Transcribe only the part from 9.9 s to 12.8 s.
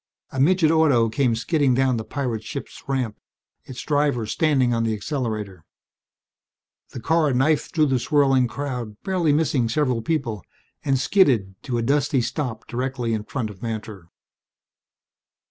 people, and skidded to a dusty stop